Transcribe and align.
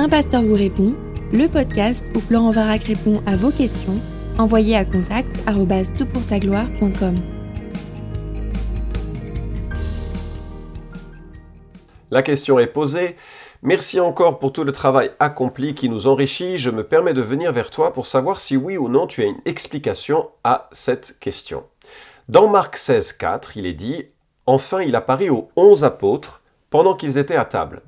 Un 0.00 0.08
pasteur 0.08 0.42
vous 0.42 0.54
répond, 0.54 0.94
le 1.32 1.48
podcast 1.48 2.06
où 2.14 2.20
Florent 2.20 2.52
Varac 2.52 2.84
répond 2.84 3.20
à 3.26 3.34
vos 3.34 3.50
questions, 3.50 4.00
envoyez 4.38 4.76
à 4.76 4.84
contact 4.84 5.28
gloire.com 5.44 7.16
La 12.12 12.22
question 12.22 12.60
est 12.60 12.68
posée. 12.68 13.16
Merci 13.62 13.98
encore 13.98 14.38
pour 14.38 14.52
tout 14.52 14.62
le 14.62 14.70
travail 14.70 15.10
accompli 15.18 15.74
qui 15.74 15.88
nous 15.88 16.06
enrichit. 16.06 16.58
Je 16.58 16.70
me 16.70 16.84
permets 16.84 17.12
de 17.12 17.20
venir 17.20 17.50
vers 17.50 17.72
toi 17.72 17.92
pour 17.92 18.06
savoir 18.06 18.38
si 18.38 18.56
oui 18.56 18.76
ou 18.76 18.88
non 18.88 19.08
tu 19.08 19.22
as 19.22 19.26
une 19.26 19.40
explication 19.46 20.30
à 20.44 20.68
cette 20.70 21.18
question. 21.18 21.64
Dans 22.28 22.46
Marc 22.46 22.76
16, 22.76 23.14
4, 23.14 23.56
il 23.56 23.66
est 23.66 23.74
dit 23.74 24.06
Enfin, 24.46 24.80
il 24.80 24.94
apparaît 24.94 25.28
aux 25.28 25.48
onze 25.56 25.82
apôtres 25.82 26.40
pendant 26.70 26.94
qu'ils 26.94 27.18
étaient 27.18 27.34
à 27.34 27.44
table. 27.44 27.82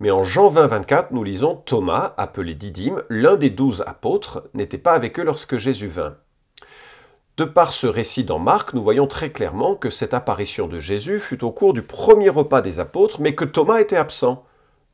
Mais 0.00 0.12
en 0.12 0.22
Jean 0.22 0.48
20, 0.48 0.66
24, 0.68 1.12
nous 1.12 1.24
lisons 1.24 1.56
Thomas, 1.56 2.14
appelé 2.16 2.54
Didyme, 2.54 3.02
l'un 3.08 3.34
des 3.34 3.50
douze 3.50 3.82
apôtres, 3.84 4.44
n'était 4.54 4.78
pas 4.78 4.92
avec 4.92 5.18
eux 5.18 5.24
lorsque 5.24 5.56
Jésus 5.56 5.88
vint. 5.88 6.16
De 7.36 7.44
par 7.44 7.72
ce 7.72 7.88
récit 7.88 8.24
dans 8.24 8.38
Marc, 8.38 8.74
nous 8.74 8.82
voyons 8.82 9.08
très 9.08 9.30
clairement 9.30 9.74
que 9.74 9.90
cette 9.90 10.14
apparition 10.14 10.68
de 10.68 10.78
Jésus 10.78 11.18
fut 11.18 11.42
au 11.42 11.50
cours 11.50 11.72
du 11.72 11.82
premier 11.82 12.28
repas 12.28 12.60
des 12.60 12.78
apôtres, 12.78 13.20
mais 13.20 13.34
que 13.34 13.44
Thomas 13.44 13.80
était 13.80 13.96
absent, 13.96 14.44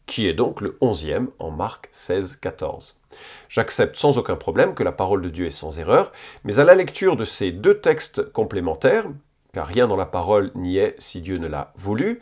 qui 0.07 0.27
est 0.27 0.35
donc 0.35 0.63
le 0.63 0.79
onzième 0.81 1.29
en 1.39 1.51
Marc 1.51 1.89
16, 1.93 2.37
14. 2.37 3.01
J'accepte 3.51 3.97
sans 3.97 4.17
aucun 4.17 4.37
problème 4.37 4.75
que 4.75 4.83
la 4.83 4.93
parole 4.93 5.21
de 5.21 5.29
Dieu 5.29 5.47
est 5.47 5.51
sans 5.51 5.79
erreur, 5.79 6.13
mais 6.45 6.59
à 6.59 6.65
la 6.65 6.75
lecture 6.75 7.17
de 7.17 7.25
ces 7.25 7.53
deux 7.53 7.79
textes 7.79 8.31
complémentaires, 8.33 9.07
car 9.53 9.67
rien 9.67 9.87
dans 9.87 9.97
la 9.97 10.07
parole 10.07 10.51
n'y 10.55 10.79
est 10.79 10.97
si 10.99 11.21
Dieu 11.21 11.37
ne 11.37 11.47
l'a 11.47 11.73
voulu, 11.77 12.21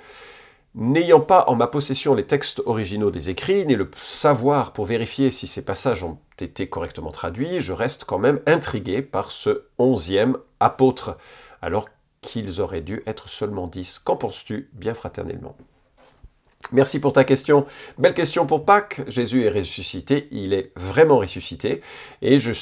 N'ayant 0.75 1.21
pas 1.21 1.45
en 1.49 1.55
ma 1.55 1.67
possession 1.67 2.15
les 2.15 2.27
textes 2.27 2.63
originaux 2.65 3.11
des 3.11 3.29
écrits, 3.29 3.67
ni 3.67 3.77
le 3.77 3.91
savoir 4.01 4.73
pour 4.73 4.87
vérifier 4.87 5.31
si 5.31 5.47
ces 5.47 5.65
passages 5.67 6.03
ont 6.03 6.19
été 6.39 6.67
correctement 6.67 7.11
traduits, 7.11 7.61
je 7.61 7.75
reste 7.75 8.05
quand 8.05 8.19
même 8.19 8.41
intrigué 8.47 9.03
par 9.03 9.33
ce 9.33 9.65
onzième 9.77 10.39
apôtre, 10.61 11.19
alors 11.61 11.91
qu'ils 12.23 12.63
auraient 12.63 12.81
dû 12.81 13.03
être 13.07 13.29
seulement 13.29 13.67
dix. 13.67 13.99
Qu'en 13.99 14.17
penses-tu, 14.17 14.71
bien 14.73 14.95
fraternellement? 14.95 15.57
Merci 16.73 17.01
pour 17.01 17.13
ta 17.13 17.25
question. 17.25 17.67
Belle 17.99 18.15
question 18.15 18.47
pour 18.47 18.65
Pâques. 18.65 19.03
Jésus 19.07 19.45
est 19.45 19.51
ressuscité, 19.51 20.29
il 20.31 20.55
est 20.55 20.73
vraiment 20.75 21.19
ressuscité, 21.19 21.83
et 22.23 22.39
je, 22.39 22.53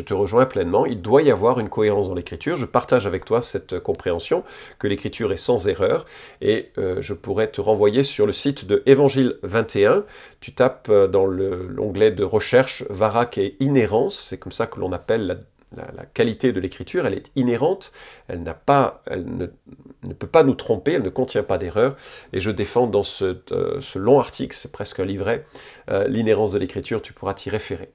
te 0.00 0.14
rejoins 0.14 0.46
pleinement. 0.46 0.86
Il 0.86 1.02
doit 1.02 1.20
y 1.20 1.30
avoir 1.30 1.60
une 1.60 1.68
cohérence 1.68 2.08
dans 2.08 2.14
l'écriture. 2.14 2.56
Je 2.56 2.64
partage 2.64 3.06
avec 3.06 3.26
toi 3.26 3.42
cette 3.42 3.78
compréhension 3.78 4.42
que 4.78 4.86
l'écriture 4.86 5.32
est 5.32 5.36
sans 5.36 5.68
erreur, 5.68 6.06
et 6.40 6.70
euh, 6.78 6.96
je 7.00 7.12
pourrais 7.12 7.48
te 7.48 7.60
renvoyer 7.60 8.04
sur 8.04 8.24
le 8.24 8.32
site 8.32 8.64
de 8.64 8.82
Évangile 8.86 9.36
21. 9.42 10.04
Tu 10.40 10.52
tapes 10.52 10.88
euh, 10.88 11.06
dans 11.06 11.26
l'onglet 11.26 12.10
de 12.10 12.24
recherche 12.24 12.84
Varak 12.88 13.36
et 13.36 13.56
inhérence, 13.60 14.28
c'est 14.30 14.38
comme 14.38 14.52
ça 14.52 14.66
que 14.66 14.80
l'on 14.80 14.92
appelle 14.92 15.26
la 15.26 15.34
la, 15.76 16.04
qualité 16.06 16.52
de 16.52 16.60
l'écriture, 16.60 17.06
elle 17.06 17.14
est 17.14 17.30
inhérente, 17.36 17.92
elle, 18.28 18.42
pas, 18.64 19.02
elle 19.06 19.24
ne, 19.26 20.12
peut 20.14 20.26
pas 20.26 20.42
nous 20.42 20.54
tromper, 20.54 20.92
elle 20.92 21.02
ne 21.02 21.10
contient 21.10 21.42
pas 21.42 21.58
d'erreur. 21.58 21.96
Et 22.32 22.40
je 22.40 22.50
défends 22.50 22.86
dans 22.86 23.02
ce, 23.02 23.38
euh, 23.52 23.80
long 23.94 24.18
article, 24.18 24.56
c'est 24.56 24.72
presque 24.72 25.00
un 25.00 25.04
livret, 25.04 25.44
euh, 25.90 26.08
l'inhérence 26.08 26.52
de 26.52 26.58
l'écriture, 26.58 27.02
tu 27.02 27.12
pourras 27.12 27.34
t'y 27.34 27.50
référer. 27.50 27.90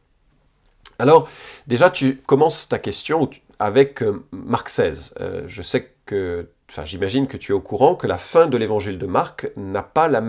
Alors, 0.99 1.27
déjà, 1.65 1.89
tu 1.89 2.17
commences 2.17 2.69
ta 2.69 2.77
question 2.77 3.30
avec 3.59 4.03
euh, 4.03 4.23
Marc 4.31 4.69
16. 4.69 5.15
je 5.47 5.61
sais 5.61 5.93
que, 6.05 6.49
enfin, 6.69 6.85
j'imagine 6.85 7.27
que 7.27 7.37
tu 7.37 7.53
es 7.53 7.55
au 7.55 7.61
courant 7.61 7.95
que 7.95 8.05
la 8.05 8.17
fin 8.17 8.45
de 8.47 8.58
l'évangile 8.58 8.99
de 8.99 9.08
Marc 9.08 9.49
n'a 9.55 9.83
pas 9.83 10.08
le 10.08 10.21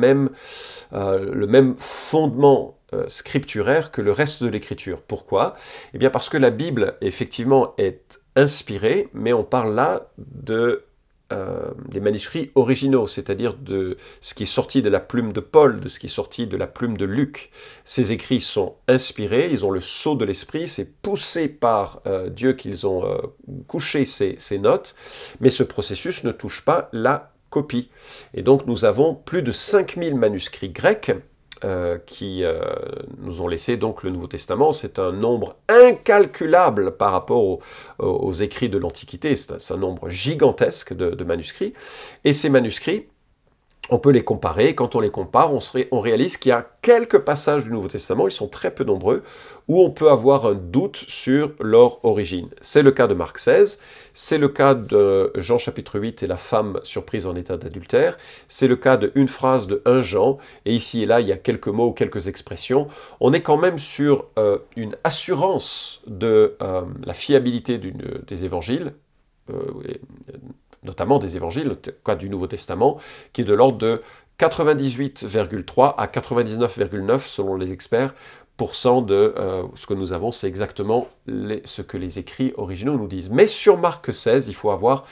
même 1.47 1.75
fondement 1.77 2.79
scripturaire 3.09 3.91
que 3.91 4.03
le 4.03 4.13
reste 4.13 4.43
de 4.43 4.49
l'écriture. 4.49 5.03
Pourquoi? 5.03 5.57
Eh 5.93 5.99
bien 5.99 6.11
parce 6.11 6.29
que 6.29 6.37
la 6.37 6.51
Bible, 6.51 6.97
effectivement, 7.01 7.75
est 7.79 8.21
inspirée, 8.37 9.09
mais 9.13 9.33
on 9.33 9.45
parle 9.45 9.75
là 9.75 10.09
de, 10.19 10.85
euh, 11.33 11.71
des 11.89 12.01
manuscrits 12.01 12.51
originaux, 12.55 13.07
c'est-à-dire 13.07 13.55
de 13.55 13.97
ce 14.21 14.35
qui 14.35 14.43
est 14.43 14.47
sorti 14.47 14.83
de 14.83 14.89
la 14.89 15.01
plume 15.01 15.33
de 15.33 15.41
Paul, 15.41 15.81
de 15.81 15.89
ce 15.89 15.99
qui 15.99 16.07
est 16.07 16.11
sorti 16.11 16.47
de 16.47 16.57
la 16.57 16.67
plume 16.67 16.97
de 16.97 17.05
Luc. 17.05 17.51
Ces 17.85 18.13
écrits 18.13 18.41
sont 18.41 18.77
inspirés, 18.89 19.49
ils 19.51 19.65
ont 19.65 19.71
le 19.71 19.81
sceau 19.81 20.17
de 20.17 20.25
l'esprit, 20.25 20.69
c'est 20.69 21.01
poussé 21.01 21.49
par 21.49 22.03
euh, 22.07 22.29
Dieu 22.29 22.55
qu'ils 22.55 22.87
ont 22.87 23.05
couché 23.67 24.05
ces, 24.05 24.35
ces 24.39 24.59
notes, 24.59 24.97
mais 25.41 25.51
ce 25.51 25.63
processus 25.63 26.25
ne 26.25 26.33
touche 26.33 26.65
pas 26.65 26.89
la 26.93 27.33
copie. 27.51 27.89
Et 28.35 28.43
donc 28.43 28.67
nous 28.67 28.85
avons 28.85 29.15
plus 29.15 29.43
de 29.43 29.53
5000 29.53 30.17
manuscrits 30.17 30.71
grecs 30.71 31.13
euh, 31.65 31.99
qui 32.05 32.45
euh, 32.45 32.63
nous 33.19 33.41
ont 33.41 33.49
laissé 33.49 33.77
donc 33.77 34.03
le 34.03 34.11
Nouveau 34.11 34.27
Testament. 34.27 34.73
C'est 34.73 34.99
un 34.99 35.13
nombre 35.13 35.57
incalculable 35.69 36.97
par 36.97 37.13
rapport 37.13 37.59
aux, 37.99 38.33
écrits 38.33 38.69
de 38.69 38.79
l'Antiquité. 38.79 39.35
C'est 39.35 39.73
un, 39.73 39.77
nombre 39.77 40.09
gigantesque 40.11 40.93
de 40.93 41.25
manuscrits. 41.25 41.73
Et 42.25 42.33
ces 42.33 42.51
manuscrits 42.51 43.07
on 43.91 43.99
peut 43.99 44.11
les 44.11 44.25
comparer. 44.25 44.75
Quand 44.75 44.95
on 44.95 45.01
les 45.01 45.11
compare, 45.11 45.53
on, 45.53 46.01
réalise 46.01 46.37
qu'il 46.37 46.51
y 46.51 46.53
a 46.53 46.67
quelques 46.81 47.19
passages 47.19 47.65
du 47.65 47.71
Nouveau 47.71 47.89
Testament, 47.89 48.27
ils 48.27 48.33
sont 48.33 48.49
très 48.49 48.71
peu 48.71 48.83
nombreux, 48.83 49.23
où 49.69 49.83
on 49.83 49.91
peut 49.91 50.11
avoir 50.11 50.47
un 50.47 50.55
doute 50.55 50.97
sur 50.97 51.53
leur 51.61 52.03
origine. 52.05 52.49
C'est 52.61 52.83
le 52.83 52.93
cas 52.93 53.07
de 53.07 53.15
Marc 53.15 53.39
16, 53.39 53.81
c'est 54.15 54.39
le 54.39 54.49
cas 54.49 54.75
de 54.75 55.33
Jean 55.37 55.59
chapitre 55.59 55.99
8 55.99 56.23
et 56.23 56.27
la 56.27 56.37
femme 56.37 56.81
surprise 56.83 57.27
en 57.27 57.37
état 57.37 57.57
d'adultère, 57.57 58.17
c'est 58.49 58.69
le 58.69 58.77
cas 58.77 58.97
de 58.97 59.13
une 59.15 59.29
phrase 59.29 59.67
de 59.67 59.83
1 59.85 60.01
Jean, 60.03 60.39
et 60.65 60.75
ici 60.75 61.03
et 61.03 61.07
là, 61.07 61.21
il 61.21 61.29
y 61.29 61.33
a 61.33 61.37
quelques 61.37 61.69
mots 61.69 61.89
ou 61.89 61.93
quelques 61.93 62.29
expressions. 62.29 62.89
On 63.21 63.33
est 63.33 63.43
quand 63.43 63.59
même 63.59 63.79
sur 63.79 64.27
euh, 64.39 64.59
une 64.77 64.97
assurance 65.05 66.03
de 66.07 66.57
euh, 66.63 66.83
la 67.05 67.15
fiabilité 67.15 67.79
des 67.79 68.45
évangiles. 68.45 68.95
Euh, 69.51 69.57
notamment 70.85 71.19
des 71.19 71.37
évangiles, 71.37 71.77
du 72.19 72.29
Nouveau 72.29 72.47
Testament, 72.47 72.99
qui 73.33 73.41
est 73.41 73.45
de 73.45 73.55
l'ordre 73.55 73.79
de 73.79 74.03
98,3 74.39 75.95
à 75.97 76.07
99,9 76.07 77.19
selon 77.19 77.57
les 77.57 77.73
experts 77.73 78.15
de 78.57 79.35
euh, 79.37 79.65
ce 79.75 79.87
que 79.87 79.95
nous 79.95 80.13
avons, 80.13 80.31
c'est 80.31 80.47
exactement 80.47 81.09
ce 81.27 81.83
que 81.83 81.97
les 81.97 82.19
écrits 82.19 82.53
originaux 82.57 82.97
nous 82.97 83.09
disent. 83.09 83.31
Mais 83.31 83.47
sur 83.47 83.79
Marc 83.79 84.15
16, 84.15 84.49
il 84.49 84.55
faut 84.55 84.71
avoir 84.71 85.05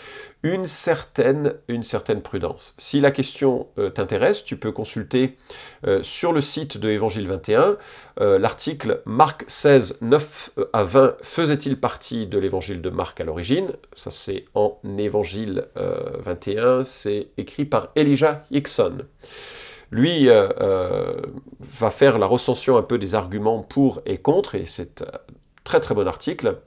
une 0.45 0.67
certaine, 0.67 1.55
une 1.69 1.83
certaine 1.83 2.23
prudence. 2.23 2.75
Si 2.79 3.01
la 3.01 3.11
question 3.11 3.67
euh, 3.79 3.91
t'intéresse, 3.91 4.45
tu 4.45 4.57
peux 4.57 4.73
consulter 4.73 5.37
euh, 5.87 6.03
sur 6.03 6.33
le 6.33 6.41
site 6.41 6.79
de 6.79 6.89
Évangile 6.89 7.29
21 7.29 7.77
l'article 8.19 9.01
Marc 9.07 9.45
16, 9.49 9.99
9 10.03 10.51
à 10.75 10.85
20, 10.85 11.17
faisait-il 11.23 11.81
partie 11.81 12.27
de 12.27 12.39
l'évangile 12.39 12.83
de 12.83 12.91
Marc 12.91 13.23
à 13.23 13.25
l'origine? 13.25 13.73
Ça 13.95 14.11
c'est 14.11 14.45
en 14.55 14.79
Évangile 14.99 15.65
21, 15.77 16.85
c'est 16.85 17.29
écrit 17.39 17.65
par 17.65 17.89
Elijah 17.97 18.45
Hickson 18.51 18.99
lui 19.93 20.29
euh, 20.29 20.49
euh, 20.61 21.13
va 21.61 21.91
faire 21.91 22.19
la 22.19 22.27
recension 22.27 22.77
un 22.77 22.83
peu 22.83 22.99
des 22.99 23.15
arguments 23.15 23.61
pour 23.61 24.01
et 24.07 24.17
contre, 24.17 24.57
et 24.57 24.65
c'est 24.67 25.03
un 25.03 25.19
très 25.63 25.79
très 25.79 25.95
bon 25.95 26.09
article. 26.09 26.59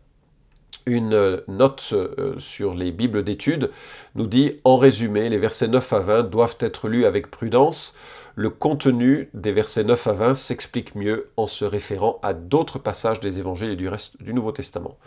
Une 0.86 1.42
note 1.48 1.90
euh, 1.94 2.36
sur 2.38 2.76
les 2.76 2.92
Bibles 2.92 3.24
d'études 3.24 3.72
nous 4.14 4.28
dit, 4.28 4.60
en 4.64 4.78
résumé, 4.78 5.30
les 5.30 5.40
versets 5.40 5.68
9 5.68 5.94
à 5.94 6.00
20 6.00 6.24
doivent 6.24 6.58
être 6.60 6.88
lus 6.88 7.06
avec 7.06 7.32
prudence 7.32 7.98
le 8.36 8.50
contenu 8.50 9.30
des 9.34 9.54
versets 9.54 9.86
9 9.86 10.08
à 10.08 10.12
20 10.12 10.36
s'explique 10.36 10.94
mieux 10.96 11.30
en 11.38 11.48
se 11.48 11.64
référant 11.64 12.20
à 12.22 12.34
d'autres 12.34 12.80
passages 12.80 13.22
des 13.22 13.40
évangiles 13.40 13.72
et 13.72 13.76
du 13.78 13.88
reste 13.88 14.22
du 14.22 14.34
Nouveau 14.34 14.52
Testament. 14.52 14.98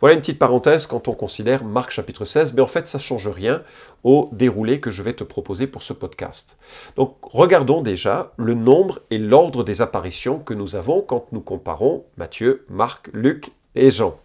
Voilà 0.00 0.14
une 0.14 0.20
petite 0.20 0.38
parenthèse 0.38 0.86
quand 0.86 1.08
on 1.08 1.14
considère 1.14 1.64
Marc 1.64 1.90
chapitre 1.90 2.24
16, 2.24 2.54
mais 2.54 2.62
en 2.62 2.66
fait 2.66 2.86
ça 2.86 2.98
ne 2.98 3.02
change 3.02 3.28
rien 3.28 3.62
au 4.04 4.28
déroulé 4.32 4.78
que 4.78 4.90
je 4.90 5.02
vais 5.02 5.14
te 5.14 5.24
proposer 5.24 5.66
pour 5.66 5.82
ce 5.82 5.92
podcast. 5.92 6.56
Donc 6.94 7.16
regardons 7.22 7.82
déjà 7.82 8.32
le 8.36 8.54
nombre 8.54 9.00
et 9.10 9.18
l'ordre 9.18 9.64
des 9.64 9.82
apparitions 9.82 10.38
que 10.38 10.54
nous 10.54 10.76
avons 10.76 11.02
quand 11.02 11.26
nous 11.32 11.40
comparons 11.40 12.04
Matthieu, 12.16 12.64
Marc, 12.68 13.10
Luc 13.12 13.50
et 13.74 13.90
Jean. 13.90 14.16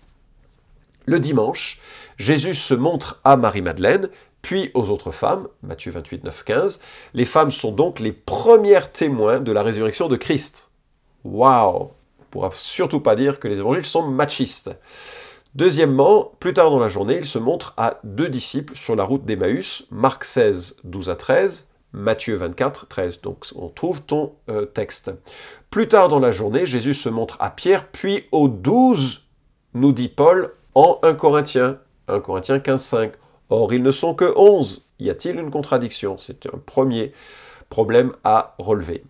Le 1.05 1.19
dimanche, 1.19 1.81
Jésus 2.17 2.53
se 2.53 2.75
montre 2.75 3.19
à 3.23 3.35
Marie-Madeleine, 3.35 4.09
puis 4.41 4.71
aux 4.73 4.89
autres 4.89 5.11
femmes, 5.11 5.47
Matthieu 5.63 5.91
28, 5.91 6.23
9, 6.23 6.43
15. 6.43 6.81
Les 7.13 7.25
femmes 7.25 7.51
sont 7.51 7.71
donc 7.71 7.99
les 7.99 8.11
premières 8.11 8.91
témoins 8.91 9.39
de 9.39 9.51
la 9.51 9.63
résurrection 9.63 10.07
de 10.07 10.15
Christ. 10.15 10.71
Waouh 11.23 11.75
On 11.75 12.21
ne 12.21 12.25
pourra 12.29 12.49
surtout 12.53 12.99
pas 12.99 13.15
dire 13.15 13.39
que 13.39 13.47
les 13.47 13.59
évangiles 13.59 13.85
sont 13.85 14.07
machistes. 14.07 14.71
Deuxièmement, 15.53 16.31
plus 16.39 16.53
tard 16.53 16.71
dans 16.71 16.79
la 16.79 16.87
journée, 16.87 17.17
il 17.17 17.25
se 17.25 17.37
montre 17.37 17.73
à 17.75 17.99
deux 18.03 18.29
disciples 18.29 18.75
sur 18.75 18.95
la 18.95 19.03
route 19.03 19.25
d'Emmaüs, 19.25 19.85
Marc 19.91 20.23
16, 20.23 20.77
12 20.85 21.09
à 21.09 21.15
13, 21.17 21.73
Matthieu 21.91 22.35
24, 22.35 22.87
13. 22.87 23.21
Donc 23.21 23.45
on 23.55 23.67
trouve 23.67 24.01
ton 24.01 24.33
euh, 24.49 24.65
texte. 24.65 25.11
Plus 25.69 25.89
tard 25.89 26.07
dans 26.07 26.19
la 26.19 26.31
journée, 26.31 26.65
Jésus 26.65 26.93
se 26.93 27.09
montre 27.09 27.35
à 27.41 27.49
Pierre, 27.49 27.87
puis 27.89 28.27
aux 28.31 28.47
douze, 28.47 29.23
nous 29.73 29.91
dit 29.91 30.07
Paul, 30.07 30.53
en 30.73 30.99
1 31.03 31.15
Corinthiens, 31.15 31.79
1 32.07 32.21
Corinthiens 32.21 32.59
15, 32.59 32.81
5. 32.81 33.11
Or, 33.51 33.73
ils 33.73 33.83
ne 33.83 33.91
sont 33.91 34.15
que 34.15 34.33
11. 34.35 34.85
Y 34.99 35.09
a-t-il 35.09 35.37
une 35.37 35.51
contradiction? 35.51 36.17
C'est 36.17 36.45
un 36.47 36.57
premier 36.65 37.11
problème 37.69 38.13
à 38.23 38.55
relever. 38.57 39.03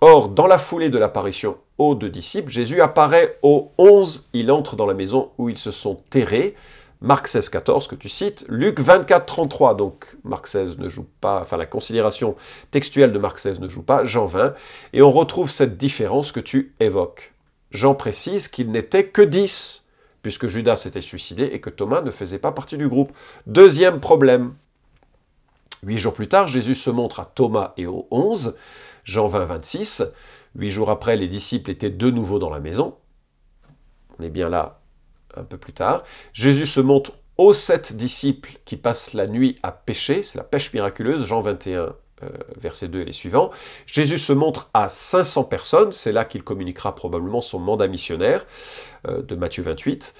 Or, 0.00 0.28
dans 0.28 0.48
la 0.48 0.58
foulée 0.58 0.90
de 0.90 0.98
l'apparition 0.98 1.56
aux 1.78 1.94
deux 1.94 2.10
disciples, 2.10 2.50
Jésus 2.50 2.80
apparaît 2.80 3.38
aux 3.42 3.70
onze, 3.78 4.28
il 4.32 4.50
entre 4.50 4.74
dans 4.74 4.86
la 4.86 4.94
maison 4.94 5.30
où 5.38 5.48
ils 5.48 5.58
se 5.58 5.70
sont 5.70 5.96
terrés. 6.10 6.56
Marc 7.00 7.28
16, 7.28 7.50
14 7.50 7.86
que 7.86 7.94
tu 7.94 8.08
cites, 8.08 8.44
Luc 8.48 8.80
24, 8.80 9.26
33, 9.26 9.76
donc 9.76 10.16
Marc 10.24 10.48
16 10.48 10.78
ne 10.78 10.88
joue 10.88 11.06
pas, 11.20 11.40
enfin 11.40 11.56
la 11.56 11.66
considération 11.66 12.36
textuelle 12.72 13.12
de 13.12 13.18
Marc 13.18 13.38
16 13.38 13.60
ne 13.60 13.68
joue 13.68 13.82
pas, 13.82 14.04
Jean 14.04 14.24
20, 14.24 14.54
et 14.92 15.02
on 15.02 15.10
retrouve 15.10 15.50
cette 15.50 15.76
différence 15.76 16.32
que 16.32 16.40
tu 16.40 16.74
évoques. 16.80 17.32
Jean 17.70 17.94
précise 17.94 18.48
qu'il 18.48 18.70
n'était 18.70 19.06
que 19.06 19.22
10, 19.22 19.81
puisque 20.22 20.46
Judas 20.46 20.76
s'était 20.76 21.00
suicidé 21.00 21.44
et 21.44 21.60
que 21.60 21.70
Thomas 21.70 22.00
ne 22.00 22.10
faisait 22.10 22.38
pas 22.38 22.52
partie 22.52 22.78
du 22.78 22.88
groupe. 22.88 23.12
Deuxième 23.46 24.00
problème. 24.00 24.54
Huit 25.84 25.98
jours 25.98 26.14
plus 26.14 26.28
tard, 26.28 26.46
Jésus 26.46 26.76
se 26.76 26.90
montre 26.90 27.20
à 27.20 27.24
Thomas 27.24 27.72
et 27.76 27.86
aux 27.86 28.06
onze, 28.10 28.56
Jean 29.04 29.26
20, 29.26 29.44
26. 29.46 30.04
Huit 30.54 30.70
jours 30.70 30.90
après, 30.90 31.16
les 31.16 31.28
disciples 31.28 31.70
étaient 31.70 31.90
de 31.90 32.10
nouveau 32.10 32.38
dans 32.38 32.50
la 32.50 32.60
maison. 32.60 32.96
On 34.18 34.22
est 34.22 34.30
bien 34.30 34.48
là 34.48 34.80
un 35.34 35.44
peu 35.44 35.56
plus 35.56 35.72
tard. 35.72 36.04
Jésus 36.32 36.66
se 36.66 36.80
montre 36.80 37.12
aux 37.38 37.54
sept 37.54 37.96
disciples 37.96 38.58
qui 38.64 38.76
passent 38.76 39.14
la 39.14 39.26
nuit 39.26 39.58
à 39.62 39.72
pêcher, 39.72 40.22
c'est 40.22 40.38
la 40.38 40.44
pêche 40.44 40.72
miraculeuse, 40.72 41.24
Jean 41.24 41.40
21, 41.40 41.94
euh, 42.22 42.28
verset 42.60 42.88
2 42.88 43.00
et 43.00 43.04
les 43.04 43.12
suivants. 43.12 43.50
Jésus 43.86 44.18
se 44.18 44.32
montre 44.32 44.70
à 44.74 44.88
500 44.88 45.44
personnes, 45.44 45.92
c'est 45.92 46.12
là 46.12 46.24
qu'il 46.24 46.42
communiquera 46.42 46.94
probablement 46.94 47.40
son 47.40 47.58
mandat 47.58 47.88
missionnaire, 47.88 48.46
euh, 49.08 49.22
de 49.22 49.34
Matthieu 49.34 49.62
28. 49.62 50.14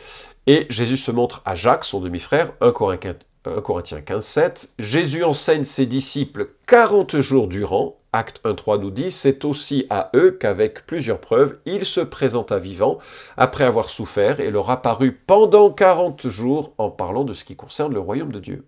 Et 0.46 0.66
Jésus 0.69 0.96
se 0.96 1.10
montre 1.10 1.43
à 1.44 1.54
Jacques, 1.54 1.84
son 1.84 2.00
demi-frère, 2.00 2.52
1 2.60 2.72
Corinthiens 2.72 4.00
15, 4.00 4.25
7. 4.25 4.70
Jésus 4.78 5.25
enseigne 5.25 5.64
ses 5.64 5.87
disciples 5.87 6.49
40 6.66 7.20
jours 7.20 7.49
durant, 7.49 7.96
Acte 8.14 8.43
1.3 8.44 8.78
nous 8.78 8.90
dit, 8.90 9.10
c'est 9.10 9.44
aussi 9.46 9.87
à 9.88 10.10
eux 10.14 10.32
qu'avec 10.32 10.87
plusieurs 10.87 11.19
preuves, 11.19 11.58
il 11.64 11.87
se 11.87 12.00
présenta 12.00 12.58
vivant 12.58 12.99
après 13.38 13.64
avoir 13.64 13.88
souffert 13.88 14.38
et 14.38 14.50
leur 14.50 14.70
apparut 14.70 15.12
pendant 15.12 15.70
40 15.70 16.28
jours 16.28 16.75
en 16.76 16.90
parlant 16.90 17.25
de 17.25 17.32
ce 17.32 17.44
qui 17.44 17.56
concerne 17.56 17.94
le 17.94 18.00
royaume 18.00 18.31
de 18.31 18.38
Dieu. 18.38 18.66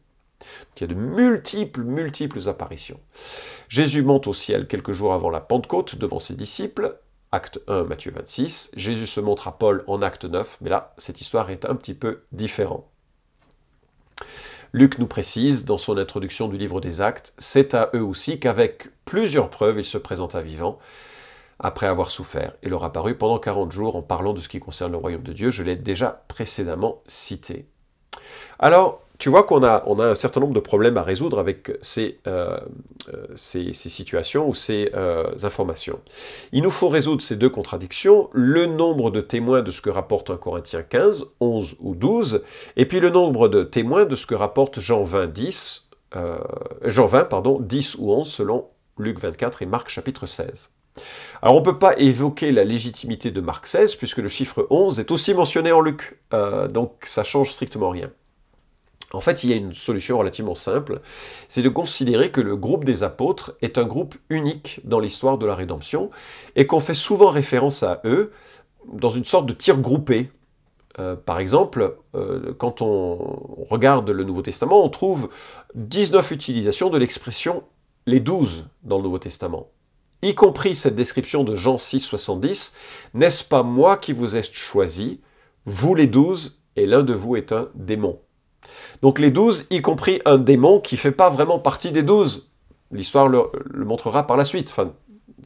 Il 0.76 0.80
y 0.80 0.84
a 0.84 0.86
de 0.86 0.94
multiples, 0.94 1.82
multiples 1.82 2.48
apparitions. 2.48 3.00
Jésus 3.68 4.02
monte 4.02 4.26
au 4.26 4.32
ciel 4.32 4.66
quelques 4.66 4.92
jours 4.92 5.14
avant 5.14 5.30
la 5.30 5.40
Pentecôte 5.40 5.96
devant 5.96 6.18
ses 6.18 6.34
disciples, 6.34 6.98
acte 7.32 7.60
1, 7.68 7.84
Matthieu 7.84 8.12
26. 8.12 8.72
Jésus 8.76 9.06
se 9.06 9.20
montre 9.20 9.48
à 9.48 9.58
Paul 9.58 9.84
en 9.86 10.02
acte 10.02 10.24
9, 10.24 10.58
mais 10.60 10.70
là, 10.70 10.94
cette 10.98 11.20
histoire 11.20 11.50
est 11.50 11.64
un 11.64 11.74
petit 11.74 11.94
peu 11.94 12.22
différente. 12.32 12.86
Luc 14.72 14.98
nous 14.98 15.06
précise, 15.06 15.64
dans 15.64 15.78
son 15.78 15.96
introduction 15.98 16.48
du 16.48 16.58
livre 16.58 16.80
des 16.80 17.00
Actes, 17.00 17.32
c'est 17.38 17.74
à 17.74 17.90
eux 17.94 18.02
aussi 18.02 18.40
qu'avec 18.40 18.88
plusieurs 19.04 19.48
preuves, 19.48 19.78
il 19.78 19.84
se 19.84 19.98
présenta 19.98 20.40
vivant, 20.40 20.80
après 21.60 21.86
avoir 21.86 22.10
souffert, 22.10 22.54
et 22.64 22.68
leur 22.68 22.82
apparut 22.82 23.16
pendant 23.16 23.38
40 23.38 23.70
jours 23.70 23.94
en 23.94 24.02
parlant 24.02 24.32
de 24.32 24.40
ce 24.40 24.48
qui 24.48 24.58
concerne 24.58 24.90
le 24.90 24.98
royaume 24.98 25.22
de 25.22 25.32
Dieu. 25.32 25.52
Je 25.52 25.62
l'ai 25.62 25.76
déjà 25.76 26.24
précédemment 26.26 27.02
cité. 27.06 27.68
Alors, 28.58 29.03
tu 29.18 29.28
vois 29.28 29.44
qu'on 29.44 29.62
a, 29.62 29.84
un 29.86 30.14
certain 30.14 30.40
nombre 30.40 30.54
de 30.54 30.60
problèmes 30.60 30.96
à 30.96 31.02
résoudre 31.02 31.38
avec 31.38 31.72
ces, 31.82 32.18
euh, 32.26 32.58
euh, 33.12 33.36
situations 33.36 34.48
ou 34.48 34.54
ces 34.54 34.90
euh, 34.94 35.24
informations. 35.42 36.00
Il 36.52 36.64
nous 36.64 36.70
faut 36.70 36.88
résoudre 36.88 37.22
ces 37.22 37.36
deux 37.36 37.48
contradictions, 37.48 38.28
le 38.32 38.66
nombre 38.66 39.10
de 39.10 39.20
témoins 39.20 39.62
de 39.62 39.70
ce 39.70 39.80
que 39.80 39.90
rapporte 39.90 40.30
un 40.30 40.36
Corinthien 40.36 40.82
15, 40.82 41.26
11 41.40 41.76
ou 41.80 41.94
12, 41.94 42.42
et 42.76 42.86
puis 42.86 42.98
le 42.98 43.10
nombre 43.10 43.48
de 43.48 43.62
témoins 43.62 44.04
de 44.04 44.16
ce 44.16 44.26
que 44.26 44.34
rapporte 44.34 44.80
Jean 44.80 45.04
20, 45.04 45.28
10, 45.28 45.90
Jean 46.84 47.06
20, 47.06 47.24
pardon, 47.24 47.60
10 47.60 47.96
ou 47.98 48.12
11 48.12 48.28
selon 48.28 48.66
Luc 48.98 49.18
24 49.18 49.62
et 49.62 49.66
Marc 49.66 49.88
chapitre 49.88 50.26
16. 50.26 50.70
Alors 51.42 51.56
on 51.56 51.58
ne 51.58 51.64
peut 51.64 51.78
pas 51.78 51.98
évoquer 51.98 52.52
la 52.52 52.62
légitimité 52.62 53.32
de 53.32 53.40
Marc 53.40 53.66
16 53.66 53.96
puisque 53.96 54.18
le 54.18 54.28
chiffre 54.28 54.66
11 54.70 55.00
est 55.00 55.10
aussi 55.10 55.34
mentionné 55.34 55.72
en 55.72 55.80
Luc, 55.80 56.18
donc 56.70 56.92
ça 57.04 57.24
change 57.24 57.50
strictement 57.50 57.90
rien. 57.90 58.10
En 59.14 59.20
fait, 59.20 59.44
il 59.44 59.50
y 59.50 59.52
a 59.52 59.56
une 59.56 59.72
solution 59.72 60.18
relativement 60.18 60.54
simple, 60.54 61.00
c'est 61.48 61.62
de 61.62 61.68
considérer 61.68 62.30
que 62.30 62.40
le 62.40 62.56
groupe 62.56 62.84
des 62.84 63.02
apôtres 63.02 63.54
est 63.62 63.78
un 63.78 63.84
groupe 63.84 64.16
unique 64.28 64.80
dans 64.84 64.98
l'histoire 64.98 65.38
de 65.38 65.46
la 65.46 65.54
rédemption 65.54 66.10
et 66.56 66.66
qu'on 66.66 66.80
fait 66.80 66.94
souvent 66.94 67.30
référence 67.30 67.82
à 67.82 68.00
eux 68.04 68.32
dans 68.92 69.10
une 69.10 69.24
sorte 69.24 69.46
de 69.46 69.52
tir 69.52 69.78
groupé. 69.78 70.30
Euh, 70.98 71.16
par 71.16 71.38
exemple, 71.38 71.96
euh, 72.14 72.54
quand 72.58 72.82
on 72.82 73.64
regarde 73.70 74.10
le 74.10 74.24
Nouveau 74.24 74.42
Testament, 74.42 74.84
on 74.84 74.88
trouve 74.88 75.28
19 75.74 76.32
utilisations 76.32 76.90
de 76.90 76.98
l'expression 76.98 77.62
les 78.06 78.20
douze 78.20 78.66
dans 78.82 78.98
le 78.98 79.04
Nouveau 79.04 79.18
Testament, 79.18 79.68
y 80.22 80.34
compris 80.34 80.76
cette 80.76 80.94
description 80.94 81.42
de 81.42 81.56
Jean 81.56 81.78
6, 81.78 82.00
70, 82.00 82.74
N'est-ce 83.14 83.42
pas 83.42 83.62
moi 83.62 83.96
qui 83.96 84.12
vous 84.12 84.36
ai 84.36 84.42
choisi, 84.42 85.20
vous 85.64 85.94
les 85.94 86.06
douze, 86.06 86.62
et 86.76 86.86
l'un 86.86 87.02
de 87.02 87.14
vous 87.14 87.36
est 87.36 87.52
un 87.52 87.70
démon 87.74 88.18
donc 89.02 89.18
les 89.18 89.30
douze, 89.30 89.66
y 89.70 89.82
compris 89.82 90.20
un 90.24 90.38
démon 90.38 90.80
qui 90.80 90.94
ne 90.94 91.00
fait 91.00 91.12
pas 91.12 91.28
vraiment 91.28 91.58
partie 91.58 91.92
des 91.92 92.02
douze. 92.02 92.50
L'histoire 92.90 93.28
le, 93.28 93.50
montrera 93.74 94.26
par 94.26 94.36
la 94.36 94.44
suite. 94.44 94.74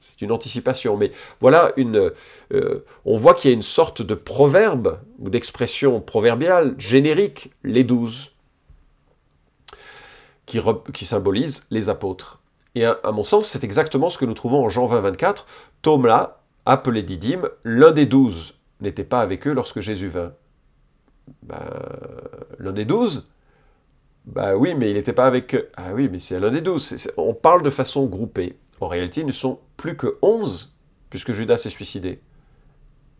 C'est 0.01 0.23
une 0.23 0.31
anticipation, 0.31 0.97
mais 0.97 1.11
voilà 1.41 1.73
une. 1.77 2.13
Euh, 2.53 2.85
on 3.05 3.17
voit 3.17 3.35
qu'il 3.35 3.51
y 3.51 3.53
a 3.53 3.57
une 3.57 3.63
sorte 3.63 4.03
de 4.03 4.15
proverbe 4.15 5.01
ou 5.19 5.31
d'expression 5.31 6.01
proverbiale 6.01 6.75
générique, 6.79 7.51
les 7.65 7.85
douze, 7.85 8.31
qui, 10.47 11.05
symbolise 11.05 11.67
les 11.71 11.89
apôtres. 11.89 12.41
Et 12.75 12.85
à, 12.85 12.99
mon 13.13 13.25
sens, 13.25 13.49
c'est 13.49 13.65
exactement 13.65 14.09
ce 14.09 14.19
que 14.19 14.25
nous 14.25 14.35
trouvons 14.35 14.65
en 14.65 14.69
Jean 14.69 14.87
20, 14.87 15.01
24. 15.01 15.47
Thomas, 15.83 16.39
appelé 16.65 17.03
Didyme, 17.03 17.49
l'un 17.65 17.91
des 17.91 18.07
douze, 18.07 18.55
n'était 18.81 19.05
pas 19.05 19.21
avec 19.21 19.47
eux 19.47 19.53
lorsque 19.53 19.81
Jésus 19.81 20.09
vint. 20.09 20.33
Ben, 21.43 21.65
l'un 22.59 22.73
des 22.73 22.85
douze, 22.85 23.29
bah 24.25 24.57
oui, 24.57 24.75
mais 24.75 24.91
il 24.91 24.95
n'était 24.95 25.13
pas 25.13 25.27
avec... 25.27 25.57
Ah 25.77 25.95
oui, 25.95 26.09
mais 26.11 26.21
c'est 26.21 26.39
l'un 26.39 26.51
des 26.51 26.61
douze. 26.61 27.11
On 27.17 27.35
parle 27.35 27.63
de 27.63 27.71
façon 27.71 28.07
groupée. 28.07 28.59
En 28.81 28.87
réalité, 28.87 29.23
ils 29.23 29.27
ne 29.27 29.33
sont 29.33 29.61
plus 29.77 29.97
que 29.97 30.19
onze, 30.23 30.77
puisque 31.11 31.33
Judas 31.33 31.59
s'est 31.59 31.71
suicidé. 31.71 32.21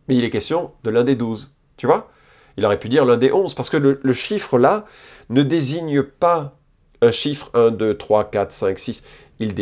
Mais 0.07 0.15
il 0.15 0.23
est 0.23 0.29
question 0.29 0.71
de 0.83 0.89
l'un 0.89 1.03
des 1.03 1.15
douze. 1.15 1.55
Tu 1.77 1.87
vois? 1.87 2.11
Il 2.57 2.65
aurait 2.65 2.79
pu 2.79 2.89
dire 2.89 3.05
l'un 3.05 3.17
des 3.17 3.31
onze, 3.31 3.53
parce 3.53 3.69
que 3.69 3.77
le, 3.77 4.13
chiffre 4.13 4.59
là 4.59 4.85
ne 5.29 5.41
désigne 5.41 6.03
pas 6.03 6.57
un 7.01 7.11
chiffre 7.11 7.49
1, 7.53 7.71
2, 7.71 7.97
3, 7.97 8.29
4, 8.29 8.51
5, 8.51 8.77
6. 8.77 9.03
Il, 9.39 9.53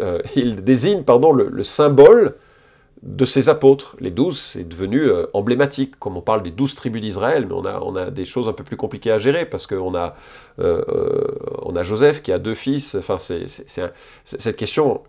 euh, 0.00 0.20
désigne 0.60 1.04
le 1.06 1.62
symbole 1.62 2.36
de 3.02 3.24
ces 3.24 3.48
apôtres. 3.48 3.96
Les 4.00 4.10
douze, 4.10 4.38
c'est 4.38 4.66
devenu 4.66 5.02
euh, 5.02 5.26
emblématique, 5.32 5.98
comme 5.98 6.16
on 6.16 6.20
parle 6.20 6.42
des 6.42 6.50
douze 6.50 6.74
tribus 6.74 7.00
d'Israël, 7.00 7.46
mais 7.46 7.54
on 7.54 7.96
a, 7.96 8.10
des 8.10 8.24
choses 8.24 8.48
un 8.48 8.52
peu 8.52 8.64
plus 8.64 8.76
compliquées 8.76 9.12
à 9.12 9.18
gérer, 9.18 9.46
parce 9.46 9.66
qu'on 9.66 9.94
a, 9.94 10.14
euh, 10.58 10.82
euh, 10.88 11.26
on 11.62 11.76
a 11.76 11.82
Joseph 11.82 12.22
qui 12.22 12.32
a 12.32 12.38
deux 12.38 12.54
fils, 12.54 12.96
enfin, 12.96 13.18
cette 13.18 14.56
question 14.56 15.02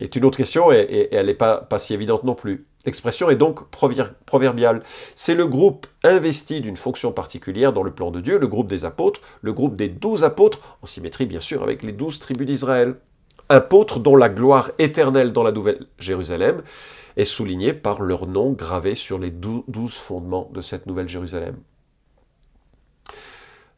est 0.00 0.16
une 0.16 0.24
autre 0.24 0.36
question, 0.36 0.72
et, 0.72 1.08
elle 1.12 1.26
n'est 1.26 1.34
pas 1.34 1.66
si 1.78 1.94
évidente 1.94 2.24
non 2.24 2.34
plus. 2.34 2.66
L'expression 2.86 3.28
est 3.28 3.36
donc 3.36 3.68
proverbiale. 3.70 4.82
C'est 5.14 5.34
le 5.34 5.46
groupe 5.46 5.86
investi 6.04 6.60
d'une 6.60 6.76
fonction 6.76 7.12
particulière 7.12 7.72
dans 7.72 7.82
le 7.82 7.90
plan 7.90 8.10
de 8.10 8.20
Dieu, 8.20 8.38
le 8.38 8.46
groupe 8.46 8.68
des 8.68 8.84
apôtres, 8.84 9.20
le 9.42 9.52
groupe 9.52 9.76
des 9.76 9.88
douze 9.88 10.24
apôtres, 10.24 10.60
en 10.82 10.86
symétrie 10.86 11.26
bien 11.26 11.40
sûr 11.40 11.62
avec 11.62 11.82
les 11.82 11.92
douze 11.92 12.18
tribus 12.18 12.46
d'Israël. 12.46 12.94
Apôtres 13.48 13.98
dont 14.00 14.16
la 14.16 14.28
gloire 14.28 14.70
éternelle 14.78 15.32
dans 15.32 15.42
la 15.42 15.52
Nouvelle 15.52 15.86
Jérusalem 15.98 16.62
est 17.16 17.24
souligné 17.24 17.72
par 17.72 18.02
leur 18.02 18.26
nom 18.26 18.52
gravé 18.52 18.94
sur 18.94 19.18
les 19.18 19.30
douze 19.30 19.94
fondements 19.94 20.50
de 20.52 20.60
cette 20.60 20.86
nouvelle 20.86 21.08
Jérusalem. 21.08 21.56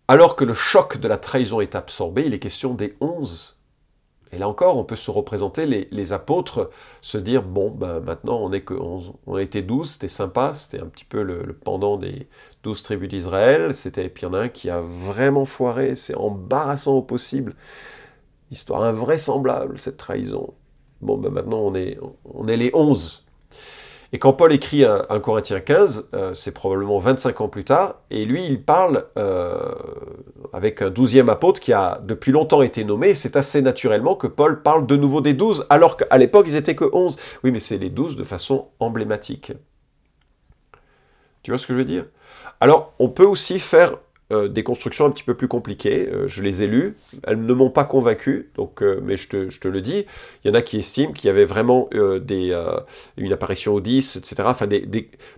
Alors 0.09 0.35
que 0.35 0.45
le 0.45 0.55
choc 0.55 0.99
de 0.99 1.07
la 1.07 1.19
trahison 1.19 1.61
est 1.61 1.77
absorbé, 1.77 2.25
il 2.27 2.35
est 2.35 2.41
question 2.41 2.75
des 2.75 2.97
onze. 3.01 3.57
Et 4.33 4.39
là 4.39 4.49
encore, 4.49 4.77
on 4.77 4.85
peut 4.85 4.97
se 4.97 5.11
représenter 5.11 5.67
les, 5.67 6.13
apôtres, 6.13 6.71
se 7.01 7.17
dire, 7.17 7.43
bon, 7.43 7.71
ben, 7.71 8.01
maintenant 8.01 8.39
on 8.39 8.51
n'est 8.51 8.63
que 8.63 8.75
onze. 8.75 9.13
On 9.27 9.39
était 9.39 9.63
douze, 9.63 9.93
c'était 9.93 10.09
sympa, 10.09 10.53
c'était 10.55 10.81
un 10.81 10.87
petit 10.87 11.05
peu 11.05 11.23
le, 11.23 11.57
pendant 11.65 11.97
des 11.97 12.29
douze 12.65 12.83
tribus 12.83 13.09
d'Israël, 13.09 13.75
c'était, 13.75 14.09
puis 14.09 14.25
il 14.25 14.27
y 14.27 14.29
en 14.29 14.35
a 14.35 14.41
un 14.41 14.49
qui 14.49 14.69
a 14.69 14.81
vraiment 14.81 15.45
foiré, 15.45 15.97
c'est 15.97 16.17
embarrassant 16.17 16.95
au 16.95 17.03
possible. 17.03 17.55
Histoire 18.51 18.83
invraisemblable, 18.83 19.79
cette 19.79 19.97
trahison. 19.97 20.55
Bon, 21.01 21.17
ben 21.17 21.31
maintenant 21.31 21.61
on 21.61 21.75
est, 21.75 21.99
les 22.57 22.71
onze. 22.75 23.25
Et 24.13 24.19
quand 24.19 24.33
Paul 24.33 24.53
écrit 24.53 24.85
un, 24.85 25.21
Corinthien 25.21 25.61
15, 25.61 26.09
euh, 26.15 26.35
c'est 26.35 26.53
probablement 26.53 26.99
25 26.99 27.41
ans 27.43 27.49
plus 27.49 27.63
tard, 27.63 28.01
et 28.11 28.25
lui, 28.25 28.45
il 28.45 28.61
parle 28.61 29.07
euh, 29.17 29.73
avec 30.53 30.83
un 30.83 30.91
douzième 30.91 31.29
apôtre 31.29 31.61
qui 31.61 31.73
a 31.73 32.01
depuis 32.03 32.33
longtemps 32.33 32.63
été 32.63 32.83
nommé, 32.83 33.15
c'est 33.15 33.37
assez 33.37 33.63
naturellement 33.63 34.17
que 34.17 34.27
Paul 34.27 34.63
parle 34.63 34.85
de 34.87 34.97
nouveau 34.97 35.21
des 35.21 35.33
douze, 35.33 35.65
alors 35.71 35.97
qu'à 35.97 36.19
l'époque, 36.19 36.47
ils 36.49 36.57
étaient 36.57 36.75
que 36.75 36.91
11. 36.93 37.17
Oui, 37.45 37.53
mais 37.53 37.61
c'est 37.61 37.79
les 37.79 37.89
douze 37.89 38.17
de 38.17 38.25
façon 38.25 38.71
emblématique. 38.81 39.53
Tu 41.45 41.53
vois 41.53 41.59
ce 41.59 41.69
que 41.69 41.73
je 41.73 41.79
veux 41.79 41.85
dire? 41.85 42.07
Alors, 42.61 42.93
on 42.99 43.09
peut 43.09 43.25
aussi 43.25 43.61
faire 43.61 43.95
euh, 44.33 44.49
des 44.49 44.63
constructions 44.63 45.07
un 45.07 45.11
petit 45.11 45.25
peu 45.25 45.35
plus 45.35 45.49
compliquées. 45.49 46.09
Euh, 46.09 46.29
je 46.29 46.43
les 46.43 46.63
ai 46.63 46.69
lues, 46.69 46.95
elles 47.25 47.45
ne 47.45 47.53
m'ont 47.53 47.71
pas 47.71 47.85
convaincu, 47.85 48.51
donc, 48.55 48.81
euh, 48.83 49.01
mais 49.03 49.17
je 49.17 49.29
te, 49.29 49.69
le 49.69 49.81
dis. 49.81 50.07
Il 50.45 50.49
y 50.49 50.51
en 50.51 50.55
a 50.55 50.63
qui 50.63 50.79
estiment 50.79 51.13
qu'il 51.13 51.27
y 51.27 51.31
avait 51.31 51.45
vraiment 51.45 51.89
des, 51.93 52.57
une 53.17 53.33
apparition 53.33 53.75
au 53.75 53.81
10, 53.81 54.17
etc. 54.17 54.37
Enfin, 54.47 54.69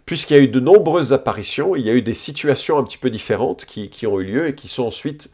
Puisqu'il 0.05 0.37
y 0.37 0.41
a 0.41 0.43
eu 0.43 0.49
de 0.49 0.61
nombreuses 0.61 1.13
apparitions, 1.13 1.75
il 1.75 1.87
y 1.87 1.91
a 1.91 1.95
eu 1.95 2.03
des 2.03 2.15
situations 2.15 2.79
un 2.79 2.85
petit 2.85 2.99
peu 2.99 3.11
différentes 3.11 3.65
qui, 3.65 4.07
ont 4.07 4.21
eu 4.21 4.25
lieu 4.25 4.49
et 4.49 4.55
qui 4.55 4.69
sont 4.69 4.85
ensuite 4.85 5.31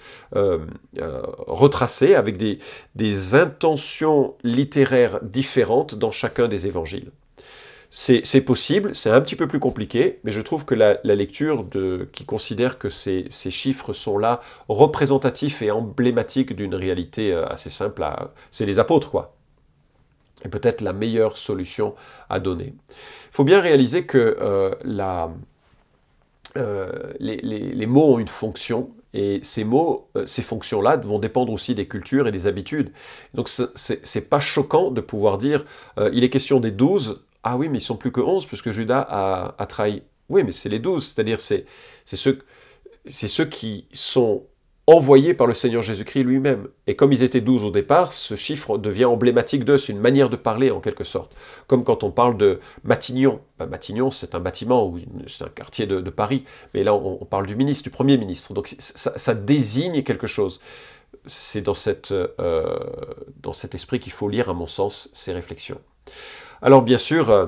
retracées 1.46 2.14
avec 2.14 2.36
des 2.36 3.34
intentions 3.34 4.34
littéraires 4.44 5.20
différentes 5.22 5.94
dans 5.94 6.10
chacun 6.10 6.48
des 6.48 6.66
évangiles. 6.66 7.10
C'est 7.90 8.42
possible, 8.42 8.94
c'est 8.94 9.08
un 9.08 9.20
petit 9.22 9.34
peu 9.34 9.48
plus 9.48 9.60
compliqué, 9.60 10.20
mais 10.22 10.30
je 10.30 10.42
trouve 10.42 10.66
que 10.66 10.74
la, 10.74 10.98
lecture 11.04 11.64
qui 12.12 12.26
considère 12.26 12.78
que 12.78 12.90
ces, 12.90 13.30
chiffres 13.30 13.94
sont 13.94 14.18
là 14.18 14.40
représentatifs 14.68 15.62
et 15.62 15.70
emblématiques 15.70 16.54
d'une 16.54 16.74
réalité 16.74 17.32
euh, 17.32 17.46
assez 17.46 17.70
simple, 17.70 18.04
c'est 18.50 18.66
les 18.66 18.78
apôtres, 18.78 19.10
quoi. 19.10 19.34
est 20.44 20.50
peut-être 20.50 20.82
la 20.82 20.92
meilleure 20.92 21.38
solution 21.38 21.94
à 22.28 22.40
donner. 22.40 22.74
Il 22.90 23.32
faut 23.32 23.44
bien 23.44 23.60
réaliser 23.60 24.04
que 24.04 24.36
euh, 24.38 24.74
euh, 26.58 27.12
les, 27.20 27.86
mots 27.86 28.14
ont 28.14 28.18
une 28.18 28.28
fonction, 28.28 28.90
et 29.14 29.40
ces 29.42 29.64
mots, 29.64 30.10
ces 30.26 30.42
fonctions-là 30.42 30.98
vont 30.98 31.18
dépendre 31.18 31.54
aussi 31.54 31.74
des 31.74 31.88
cultures 31.88 32.28
et 32.28 32.32
des 32.32 32.46
habitudes. 32.46 32.92
Donc 33.32 33.48
c'est 33.48 34.28
pas 34.28 34.40
choquant 34.40 34.90
de 34.90 35.00
pouvoir 35.00 35.38
dire, 35.38 35.64
il 36.12 36.22
est 36.22 36.28
question 36.28 36.60
des 36.60 36.70
douze, 36.70 37.22
ah 37.42 37.56
oui, 37.56 37.68
mais 37.68 37.78
ils 37.78 37.82
sont 37.82 37.96
plus 37.96 38.12
que 38.12 38.20
11 38.20 38.46
puisque 38.46 38.72
Judas 38.72 39.06
a, 39.58 39.66
trahi. 39.66 40.02
Oui, 40.28 40.42
mais 40.44 40.52
c'est 40.52 40.68
les 40.68 40.78
12, 40.78 41.06
c'est-à-dire 41.06 41.40
c'est 41.40 41.64
ceux, 42.04 43.44
qui 43.46 43.86
sont 43.92 44.44
envoyés 44.86 45.34
par 45.34 45.46
le 45.46 45.54
Seigneur 45.54 45.82
Jésus-Christ 45.82 46.24
lui-même. 46.24 46.68
Et 46.86 46.96
comme 46.96 47.12
ils 47.12 47.22
étaient 47.22 47.40
12 47.40 47.64
au 47.64 47.70
départ, 47.70 48.12
ce 48.12 48.34
chiffre 48.34 48.78
devient 48.78 49.04
emblématique 49.04 49.64
d'eux, 49.64 49.78
c'est 49.78 49.92
une 49.92 50.00
manière 50.00 50.30
de 50.30 50.36
parler 50.36 50.70
en 50.70 50.80
quelque 50.80 51.04
sorte. 51.04 51.36
Comme 51.66 51.84
quand 51.84 52.04
on 52.04 52.10
parle 52.10 52.36
de 52.36 52.58
Matignon. 52.84 53.40
Ben, 53.58 53.66
Matignon, 53.66 54.10
c'est 54.10 54.34
un 54.34 54.40
bâtiment, 54.40 54.86
ou 54.86 54.98
c'est 55.26 55.44
un 55.44 55.48
quartier 55.48 55.86
de, 55.86 56.10
Paris, 56.10 56.44
mais 56.74 56.82
là 56.84 56.94
on, 56.94 57.24
parle 57.26 57.46
du 57.46 57.54
ministre, 57.54 57.84
du 57.84 57.90
Premier 57.90 58.16
ministre. 58.16 58.54
Donc 58.54 58.74
ça, 58.78 59.34
désigne 59.34 60.02
quelque 60.02 60.26
chose. 60.26 60.60
C'est 61.26 61.60
dans, 61.60 61.74
euh, 62.10 62.78
dans 63.42 63.52
cet 63.52 63.74
esprit 63.74 64.00
qu'il 64.00 64.12
faut 64.12 64.28
lire, 64.28 64.48
à 64.48 64.54
mon 64.54 64.66
sens, 64.66 65.10
ces 65.12 65.32
réflexions. 65.32 65.80
Alors 66.60 66.82
bien 66.82 66.98
sûr, 66.98 67.30
euh, 67.30 67.46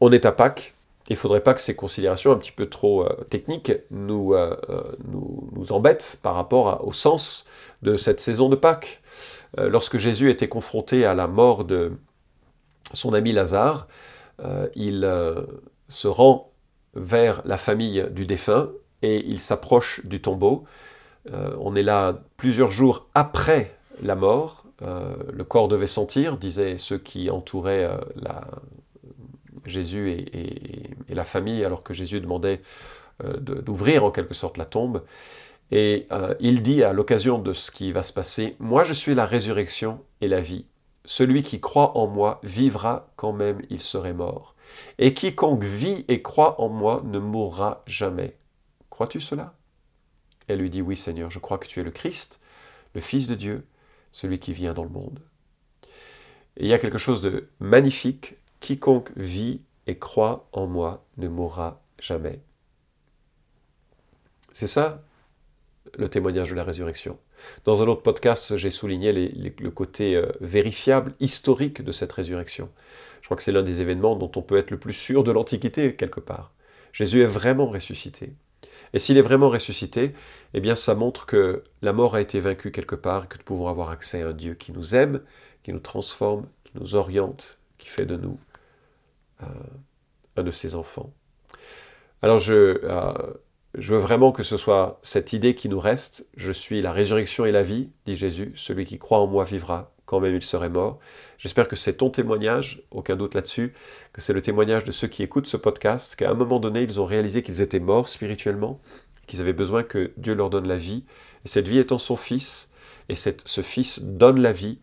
on 0.00 0.12
est 0.12 0.26
à 0.26 0.32
Pâques. 0.32 0.74
Il 1.08 1.14
ne 1.14 1.18
faudrait 1.18 1.42
pas 1.42 1.54
que 1.54 1.60
ces 1.60 1.74
considérations 1.74 2.32
un 2.32 2.36
petit 2.36 2.52
peu 2.52 2.68
trop 2.68 3.04
euh, 3.04 3.24
techniques 3.28 3.70
euh, 3.70 3.84
nous, 3.90 4.34
nous, 5.52 5.72
embêtent 5.72 6.18
par 6.22 6.34
rapport 6.34 6.86
au 6.86 6.92
sens 6.92 7.44
de 7.82 7.96
cette 7.96 8.20
saison 8.20 8.48
de 8.48 8.56
Pâques. 8.56 9.00
lorsque 9.56 9.98
Jésus 9.98 10.30
était 10.30 10.48
confronté 10.48 11.04
à 11.04 11.14
la 11.14 11.26
mort 11.26 11.64
de 11.64 11.92
son 12.92 13.12
ami 13.12 13.32
Lazare, 13.32 13.88
il 14.74 15.06
se 15.88 16.08
rend 16.08 16.52
vers 16.94 17.42
la 17.44 17.58
famille 17.58 18.06
du 18.12 18.24
défunt 18.24 18.70
et 19.02 19.24
il 19.26 19.40
s'approche 19.40 20.06
du 20.06 20.22
tombeau. 20.22 20.64
on 21.30 21.74
est 21.74 21.82
là 21.82 22.22
plusieurs 22.36 22.70
jours 22.70 23.08
après 23.14 23.76
la 24.00 24.14
mort, 24.14 24.61
euh, 24.82 25.14
le 25.32 25.44
corps 25.44 25.68
devait 25.68 25.86
sentir, 25.86 26.36
disaient 26.36 26.78
ceux 26.78 26.98
qui 26.98 27.30
entouraient 27.30 27.84
euh, 27.84 27.98
Jésus 29.64 30.10
et, 30.10 31.14
la 31.14 31.24
famille, 31.24 31.64
alors 31.64 31.82
que 31.82 31.94
Jésus 31.94 32.20
demandait 32.20 32.62
euh, 33.24 33.36
d'ouvrir 33.38 34.04
en 34.04 34.10
quelque 34.10 34.34
sorte 34.34 34.56
la 34.56 34.64
tombe. 34.64 35.04
Et 35.70 36.06
il 36.38 36.60
dit 36.60 36.82
à 36.82 36.92
l'occasion 36.92 37.38
de 37.38 37.54
ce 37.54 37.70
qui 37.70 37.92
va 37.92 38.02
se 38.02 38.12
passer, 38.12 38.56
Moi 38.58 38.82
je 38.82 38.92
suis 38.92 39.14
la 39.14 39.24
résurrection 39.24 40.02
et 40.20 40.28
la 40.28 40.42
vie. 40.42 40.66
Celui 41.06 41.42
qui 41.42 41.60
croit 41.60 41.96
en 41.96 42.06
moi 42.06 42.40
vivra 42.42 43.08
quand 43.16 43.32
même 43.32 43.62
il 43.70 43.80
serait 43.80 44.12
mort. 44.12 44.54
Et 44.98 45.14
quiconque 45.14 45.64
vit 45.64 46.04
et 46.08 46.20
croit 46.20 46.60
en 46.60 46.68
moi 46.68 47.02
ne 47.06 47.18
mourra 47.18 47.82
jamais. 47.86 48.36
Crois-tu 48.90 49.18
cela? 49.18 49.54
Elle 50.46 50.58
lui 50.58 50.68
dit, 50.68 50.82
Oui 50.82 50.96
Seigneur, 50.96 51.30
je 51.30 51.38
crois 51.38 51.56
que 51.56 51.66
tu 51.66 51.80
es 51.80 51.84
le 51.84 51.90
Christ, 51.90 52.40
le 52.94 53.00
Fils 53.00 53.26
de 53.26 53.34
Dieu, 53.34 53.64
celui 54.12 54.38
qui 54.38 54.52
vient 54.52 54.74
dans 54.74 54.84
le 54.84 54.90
monde. 54.90 55.20
Et 56.56 56.64
il 56.64 56.68
y 56.68 56.72
a 56.72 56.78
quelque 56.78 56.98
chose 56.98 57.20
de 57.20 57.48
magnifique. 57.58 58.36
Quiconque 58.60 59.10
vit 59.16 59.62
et 59.86 59.98
croit 59.98 60.48
en 60.52 60.66
moi 60.66 61.04
ne 61.16 61.26
mourra 61.26 61.82
jamais. 61.98 62.40
C'est 64.52 64.66
ça 64.66 65.02
le 65.98 66.08
témoignage 66.08 66.50
de 66.50 66.54
la 66.54 66.64
résurrection. 66.64 67.18
Dans 67.64 67.82
un 67.82 67.86
autre 67.86 68.02
podcast, 68.02 68.56
j'ai 68.56 68.70
souligné 68.70 69.12
le 69.12 69.70
côté 69.70 70.14
euh, 70.14 70.26
vérifiable, 70.40 71.14
historique 71.20 71.82
de 71.82 71.92
cette 71.92 72.12
résurrection. 72.12 72.70
Je 73.20 73.26
crois 73.26 73.36
que 73.36 73.42
c'est 73.42 73.52
l'un 73.52 73.62
des 73.62 73.80
événements 73.80 74.16
dont 74.16 74.30
on 74.36 74.42
peut 74.42 74.56
être 74.56 74.70
le 74.70 74.78
plus 74.78 74.92
sûr 74.92 75.24
de 75.24 75.32
l'Antiquité, 75.32 75.94
quelque 75.96 76.20
part. 76.20 76.52
Jésus 76.92 77.22
est 77.22 77.26
vraiment 77.26 77.66
ressuscité. 77.66 78.34
Et 78.92 78.98
s'il 78.98 79.16
est 79.16 79.22
vraiment 79.22 79.48
ressuscité, 79.48 80.14
eh 80.54 80.60
bien 80.60 80.76
ça 80.76 80.94
montre 80.94 81.26
que 81.26 81.64
la 81.80 81.92
mort 81.92 82.14
a 82.14 82.20
été 82.20 82.40
vaincue 82.40 82.70
quelque 82.70 82.94
part, 82.94 83.28
que 83.28 83.38
nous 83.38 83.44
pouvons 83.44 83.68
avoir 83.68 83.90
accès 83.90 84.22
à 84.22 84.28
un 84.28 84.32
Dieu 84.32 84.54
qui 84.54 84.72
nous 84.72 84.94
aime, 84.94 85.20
qui 85.62 85.72
nous 85.72 85.80
transforme, 85.80 86.46
qui 86.64 86.72
nous 86.74 86.94
oriente, 86.94 87.58
qui 87.78 87.88
fait 87.88 88.06
de 88.06 88.16
nous 88.16 88.38
euh, 89.42 89.46
un 90.36 90.42
de 90.42 90.50
ses 90.50 90.74
enfants. 90.74 91.12
Alors 92.20 92.38
je, 92.38 92.80
euh, 92.84 93.12
je 93.74 93.94
veux 93.94 94.00
vraiment 94.00 94.32
que 94.32 94.42
ce 94.42 94.56
soit 94.56 94.98
cette 95.02 95.32
idée 95.32 95.54
qui 95.54 95.68
nous 95.68 95.80
reste. 95.80 96.26
Je 96.36 96.52
suis 96.52 96.82
la 96.82 96.92
résurrection 96.92 97.46
et 97.46 97.52
la 97.52 97.62
vie, 97.62 97.90
dit 98.04 98.16
Jésus. 98.16 98.52
Celui 98.54 98.84
qui 98.84 98.98
croit 98.98 99.18
en 99.18 99.26
moi 99.26 99.44
vivra, 99.44 99.92
quand 100.12 100.20
même 100.20 100.36
il 100.36 100.42
serait 100.42 100.68
mort. 100.68 100.98
J'espère 101.38 101.68
que 101.68 101.74
c'est 101.74 101.94
ton 101.94 102.10
témoignage, 102.10 102.82
aucun 102.90 103.16
doute 103.16 103.34
là-dessus, 103.34 103.72
que 104.12 104.20
c'est 104.20 104.34
le 104.34 104.42
témoignage 104.42 104.84
de 104.84 104.92
ceux 104.92 105.08
qui 105.08 105.22
écoutent 105.22 105.46
ce 105.46 105.56
podcast, 105.56 106.16
qu'à 106.16 106.30
un 106.30 106.34
moment 106.34 106.60
donné, 106.60 106.82
ils 106.82 107.00
ont 107.00 107.06
réalisé 107.06 107.42
qu'ils 107.42 107.62
étaient 107.62 107.80
morts 107.80 108.08
spirituellement, 108.08 108.78
qu'ils 109.26 109.40
avaient 109.40 109.54
besoin 109.54 109.82
que 109.82 110.12
Dieu 110.18 110.34
leur 110.34 110.50
donne 110.50 110.68
la 110.68 110.76
vie, 110.76 111.04
et 111.46 111.48
cette 111.48 111.66
vie 111.66 111.78
étant 111.78 111.98
son 111.98 112.16
Fils, 112.16 112.68
et 113.08 113.14
ce 113.14 113.60
Fils 113.62 114.02
donne 114.02 114.38
la 114.38 114.52
vie 114.52 114.80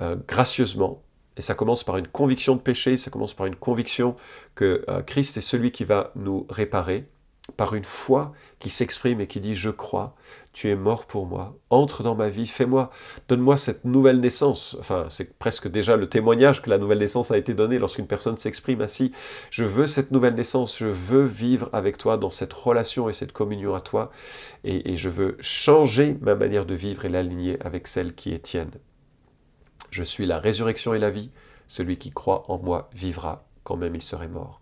euh, 0.00 0.16
gracieusement, 0.26 1.04
et 1.36 1.42
ça 1.42 1.54
commence 1.54 1.84
par 1.84 1.96
une 1.96 2.08
conviction 2.08 2.56
de 2.56 2.60
péché, 2.60 2.96
ça 2.96 3.12
commence 3.12 3.34
par 3.34 3.46
une 3.46 3.54
conviction 3.54 4.16
que 4.56 4.84
euh, 4.88 5.02
Christ 5.02 5.36
est 5.36 5.42
celui 5.42 5.70
qui 5.70 5.84
va 5.84 6.10
nous 6.16 6.44
réparer, 6.50 7.06
par 7.56 7.74
une 7.74 7.84
foi 7.84 8.32
qui 8.60 8.70
s'exprime 8.70 9.20
et 9.20 9.26
qui 9.26 9.40
dit 9.40 9.56
je 9.56 9.70
crois, 9.70 10.14
tu 10.52 10.68
es 10.68 10.76
mort 10.76 11.06
pour 11.06 11.26
moi, 11.26 11.56
entre 11.70 12.02
dans 12.02 12.14
ma 12.14 12.28
vie, 12.28 12.46
fais-moi, 12.46 12.90
donne-moi 13.28 13.56
cette 13.56 13.84
nouvelle 13.84 14.20
naissance. 14.20 14.76
Enfin, 14.78 15.06
c'est 15.08 15.36
presque 15.38 15.68
déjà 15.68 15.96
le 15.96 16.08
témoignage 16.08 16.62
que 16.62 16.70
la 16.70 16.78
nouvelle 16.78 16.98
naissance 16.98 17.30
a 17.30 17.38
été 17.38 17.52
donnée 17.54 17.78
lorsqu'une 17.78 18.06
personne 18.06 18.36
s'exprime 18.36 18.80
ainsi. 18.80 19.12
Je 19.50 19.64
veux 19.64 19.86
cette 19.86 20.12
nouvelle 20.12 20.34
naissance, 20.34 20.78
je 20.78 20.86
veux 20.86 21.24
vivre 21.24 21.68
avec 21.72 21.98
toi 21.98 22.16
dans 22.16 22.30
cette 22.30 22.52
relation 22.52 23.08
et 23.08 23.12
cette 23.12 23.32
communion 23.32 23.74
à 23.74 23.80
toi, 23.80 24.10
et, 24.64 24.96
je 24.96 25.08
veux 25.08 25.36
changer 25.40 26.16
ma 26.20 26.34
manière 26.34 26.66
de 26.66 26.74
vivre 26.74 27.04
et 27.04 27.08
l'aligner 27.08 27.58
avec 27.64 27.88
celle 27.88 28.14
qui 28.14 28.32
est 28.32 28.40
tienne. 28.40 28.70
Je 29.90 30.02
suis 30.02 30.26
la 30.26 30.38
résurrection 30.38 30.94
et 30.94 30.98
la 30.98 31.10
vie, 31.10 31.30
celui 31.66 31.96
qui 31.96 32.10
croit 32.10 32.44
en 32.48 32.58
moi 32.58 32.88
vivra 32.94 33.44
quand 33.64 33.76
même 33.76 33.94
il 33.94 34.02
serait 34.02 34.28
mort. 34.28 34.61